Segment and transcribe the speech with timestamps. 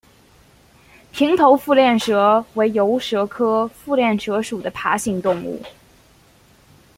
[1.11, 5.61] 平头腹链蛇为游蛇科腹链蛇属的爬行动物。